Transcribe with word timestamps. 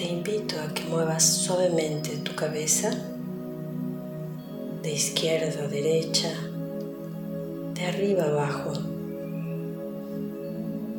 Te 0.00 0.08
invito 0.08 0.58
a 0.58 0.72
que 0.72 0.84
muevas 0.84 1.22
suavemente 1.22 2.16
tu 2.24 2.34
cabeza 2.34 2.90
de 4.82 4.92
izquierda 4.92 5.64
a 5.64 5.68
derecha, 5.68 6.32
de 7.74 7.84
arriba 7.84 8.22
a 8.22 8.28
abajo, 8.28 8.72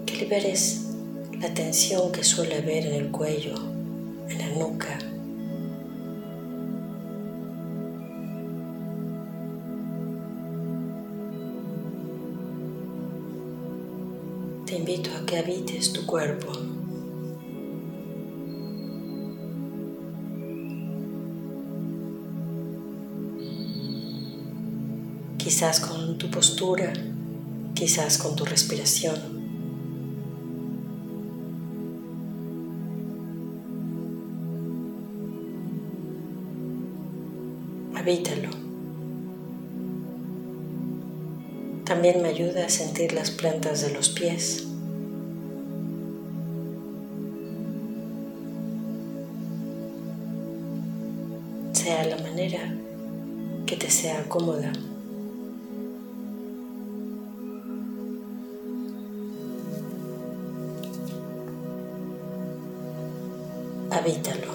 que 0.05 0.17
liberes 0.17 0.85
la 1.39 1.51
tensión 1.51 2.11
que 2.11 2.23
suele 2.23 2.57
haber 2.57 2.85
en 2.85 2.93
el 2.93 3.09
cuello, 3.09 3.55
en 4.29 4.37
la 4.37 4.49
nuca. 4.49 4.99
Te 14.67 14.75
invito 14.75 15.09
a 15.19 15.25
que 15.25 15.39
habites 15.39 15.91
tu 15.91 16.05
cuerpo. 16.05 16.70
Quizás 25.51 25.81
con 25.81 26.17
tu 26.17 26.31
postura, 26.31 26.93
quizás 27.73 28.17
con 28.17 28.37
tu 28.37 28.45
respiración. 28.45 29.17
Habítalo. 37.93 38.49
También 41.83 42.21
me 42.21 42.29
ayuda 42.29 42.67
a 42.67 42.69
sentir 42.69 43.11
las 43.11 43.29
plantas 43.29 43.81
de 43.81 43.93
los 43.93 44.07
pies. 44.07 44.65
Sea 51.73 52.05
la 52.05 52.17
manera 52.19 52.73
que 53.65 53.75
te 53.75 53.89
sea 53.89 54.23
cómoda. 54.29 54.71
Habítalo. 64.01 64.51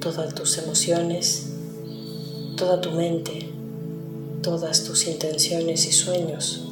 Todas 0.00 0.34
tus 0.34 0.58
emociones, 0.58 1.48
toda 2.56 2.80
tu 2.80 2.92
mente, 2.92 3.50
todas 4.42 4.84
tus 4.84 5.06
intenciones 5.06 5.86
y 5.86 5.92
sueños 5.92 6.64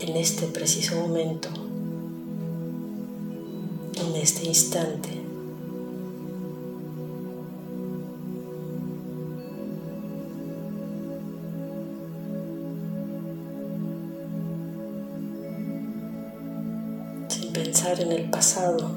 en 0.00 0.16
este 0.16 0.46
preciso 0.46 0.96
momento, 0.96 1.50
en 4.00 4.16
este 4.16 4.46
instante. 4.46 5.29
Pensar 17.62 18.00
en 18.00 18.10
el 18.10 18.30
pasado 18.30 18.90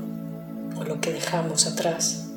o 0.80 0.84
lo 0.86 1.02
que 1.02 1.12
dejamos 1.12 1.68
atrás. 1.68 2.30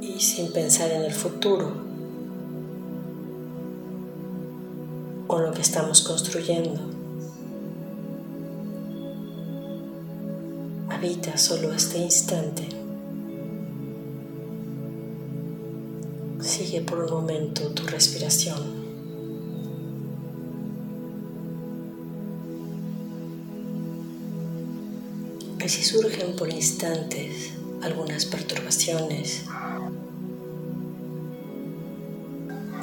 Y 0.00 0.18
sin 0.18 0.52
pensar 0.52 0.90
en 0.90 1.02
el 1.02 1.12
futuro 1.12 1.72
o 5.28 5.38
lo 5.38 5.52
que 5.52 5.62
estamos 5.62 6.02
construyendo. 6.02 6.80
Habita 10.88 11.38
solo 11.38 11.72
este 11.72 11.98
instante. 11.98 12.66
Sigue 16.40 16.80
por 16.80 16.98
un 16.98 17.12
momento 17.12 17.68
tu 17.68 17.86
respiración. 17.86 18.83
Si 25.66 25.82
surgen 25.82 26.36
por 26.36 26.52
instantes 26.52 27.54
algunas 27.82 28.26
perturbaciones, 28.26 29.44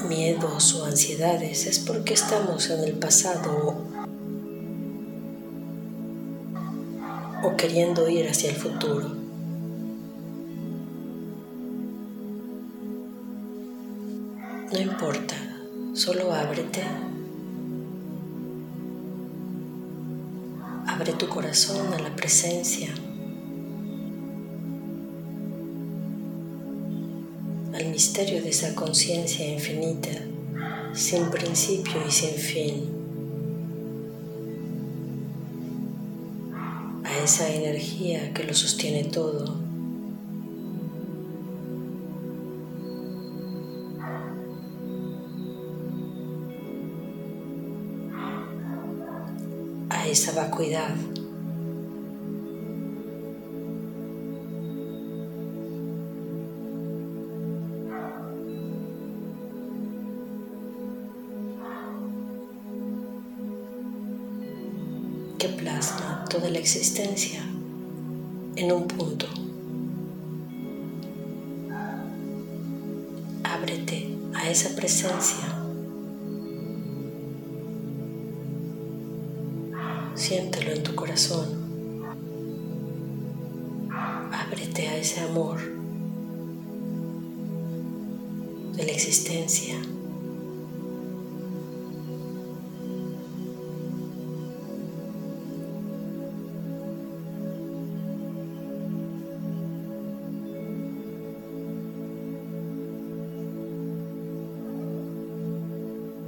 miedos 0.10 0.74
o 0.74 0.86
ansiedades, 0.86 1.68
es 1.68 1.78
porque 1.78 2.16
estamos 2.16 2.72
en 2.72 2.84
el 2.84 2.94
pasado 2.94 3.76
o 7.44 7.56
queriendo 7.56 8.10
ir 8.10 8.28
hacia 8.28 8.50
el 8.50 8.56
futuro. 8.56 9.10
No 14.74 14.80
importa, 14.80 15.36
solo 15.94 16.34
ábrete 16.34 16.84
corazón 21.34 21.94
a 21.94 21.98
la 21.98 22.14
presencia, 22.14 22.90
al 27.74 27.86
misterio 27.90 28.44
de 28.44 28.50
esa 28.50 28.76
conciencia 28.76 29.48
infinita, 29.48 30.10
sin 30.94 31.30
principio 31.30 32.06
y 32.06 32.12
sin 32.12 32.36
fin, 32.36 32.90
a 37.06 37.24
esa 37.24 37.50
energía 37.50 38.34
que 38.34 38.44
lo 38.44 38.54
sostiene 38.54 39.06
todo. 39.06 39.72
esa 50.12 50.34
vacuidad. 50.34 50.94
Que 65.42 65.50
plasma 65.50 66.24
toda 66.30 66.52
la 66.52 66.60
existencia 66.60 67.42
en 68.56 68.72
un 68.72 68.88
punto. 68.88 69.26
Ábrete 73.44 74.20
a 74.36 74.48
esa 74.52 74.76
presencia 74.76 75.48
Siéntelo 80.14 80.74
en 80.74 80.84
tu 80.84 80.94
corazón. 80.94 81.48
Ábrete 84.32 84.90
a 84.90 84.98
ese 84.98 85.22
amor 85.22 85.60
de 88.76 88.84
la 88.86 88.92
existencia. 88.92 89.82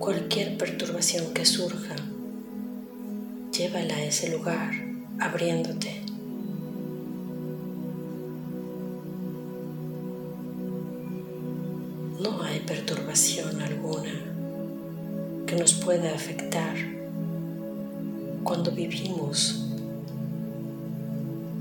Cualquier 0.04 0.58
perturbación 0.58 1.34
que 1.34 1.46
surja 1.46 1.96
llévala 3.54 3.96
a 3.96 4.04
ese 4.04 4.30
lugar 4.30 4.74
abriéndote. 5.18 6.02
No 12.22 12.44
hay 12.44 12.60
perturbación 12.68 13.62
alguna. 13.62 14.12
que 15.48 15.56
nos 15.56 15.74
pueda 15.74 16.14
afectar 16.14 16.76
cuando 18.44 18.72
vivimos 18.72 19.70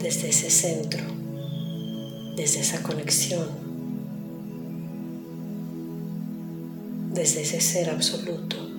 desde 0.00 0.30
ese 0.30 0.50
centro, 0.50 1.04
desde 2.34 2.58
esa 2.58 2.82
conexión, 2.82 3.61
desde 7.12 7.42
ese 7.42 7.60
ser 7.60 7.90
absoluto. 7.90 8.72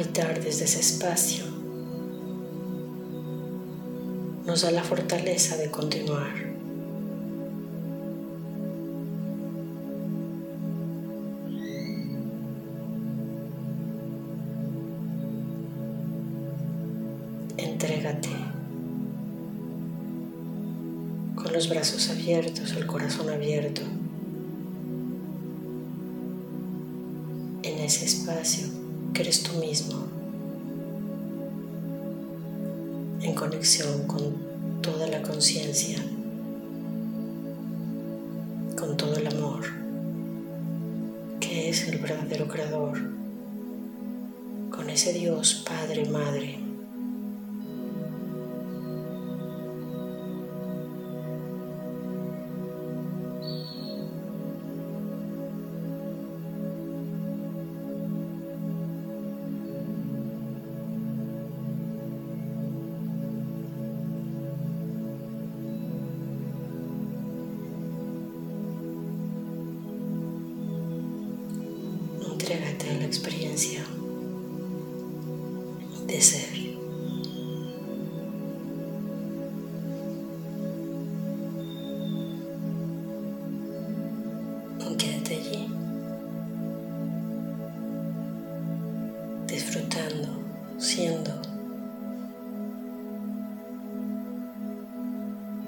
habitar 0.00 0.40
desde 0.40 0.64
ese 0.64 0.80
espacio 0.80 1.49
nos 4.50 4.62
da 4.62 4.72
la 4.72 4.82
fortaleza 4.82 5.56
de 5.56 5.70
continuar. 5.70 6.34
Entrégate 17.58 18.28
con 21.36 21.52
los 21.52 21.68
brazos 21.68 22.10
abiertos, 22.10 22.72
el 22.72 22.88
corazón 22.88 23.30
abierto 23.30 23.82
en 27.62 27.78
ese 27.78 28.04
espacio 28.04 28.66
que 29.14 29.22
eres 29.22 29.44
tú 29.44 29.52
mismo, 29.60 30.08
en 33.22 33.34
conexión 33.34 34.06
con 34.06 34.80
toda 34.82 35.06
la 35.06 35.22
conciencia, 35.22 35.98
con 38.78 38.96
todo 38.96 39.16
el 39.16 39.26
amor, 39.26 39.64
que 41.40 41.68
es 41.68 41.88
el 41.88 41.98
verdadero 41.98 42.48
creador, 42.48 42.98
con 44.70 44.88
ese 44.88 45.12
Dios 45.12 45.64
Padre, 45.66 46.08
Madre 46.08 46.59
de 76.06 76.20
ser. 76.20 76.60
Quédate 84.98 85.34
allí, 85.34 85.66
disfrutando, 89.46 90.28
siendo, 90.78 91.32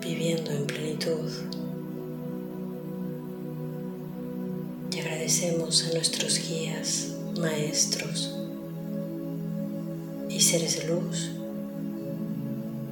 viviendo 0.02 0.50
en 0.50 0.66
plenitud. 0.66 1.30
agradecemos 5.22 5.88
a 5.88 5.94
nuestros 5.94 6.38
guías, 6.38 7.11
maestros 7.38 8.36
y 10.28 10.40
seres 10.40 10.78
de 10.78 10.88
luz 10.88 11.30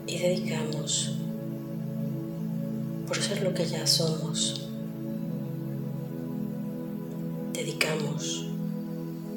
y 0.07 0.19
dedicamos 0.19 1.15
por 3.07 3.21
ser 3.21 3.43
lo 3.43 3.55
que 3.55 3.67
ya 3.67 3.87
somos. 3.87 4.69
Dedicamos 7.53 8.47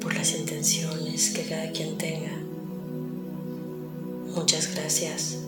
por 0.00 0.14
las 0.14 0.34
intenciones 0.34 1.30
que 1.30 1.42
cada 1.44 1.70
quien 1.72 1.98
tenga. 1.98 2.38
Muchas 4.34 4.74
gracias 4.74 5.38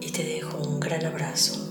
y 0.00 0.10
te 0.10 0.24
dejo 0.24 0.58
un 0.58 0.80
gran 0.80 1.04
abrazo. 1.06 1.69